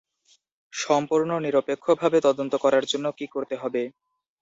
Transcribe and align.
সম্পূর্ণ 0.73 1.29
নিরপেক্ষভাবে 1.45 2.17
তদন্ত 2.27 2.53
করার 2.63 2.83
জন্য 2.91 3.05
কি 3.17 3.25
করতে 3.33 3.55
হবে? 3.61 3.81